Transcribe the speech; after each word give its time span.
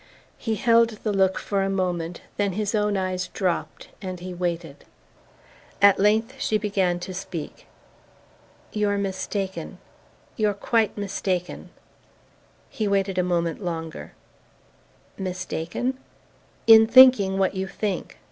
He 0.39 0.55
held 0.55 0.89
the 1.03 1.11
look 1.13 1.37
for 1.37 1.61
a 1.61 1.69
moment; 1.69 2.21
then 2.35 2.53
his 2.53 2.73
own 2.73 2.97
eyes 2.97 3.27
dropped 3.27 3.89
and 4.01 4.19
he 4.19 4.33
waited. 4.33 4.83
At 5.79 5.99
length 5.99 6.33
she 6.39 6.57
began 6.57 6.99
to 7.01 7.13
speak. 7.13 7.67
"You're 8.73 8.97
mistaken 8.97 9.77
you're 10.37 10.55
quite 10.55 10.97
mistaken." 10.97 11.69
He 12.71 12.87
waited 12.87 13.19
a 13.19 13.23
moment 13.23 13.63
longer. 13.63 14.13
"Mistaken?" 15.19 15.99
"In 16.73 16.87
thinking 16.87 17.37
what 17.37 17.53
you 17.53 17.67
think. 17.67 18.17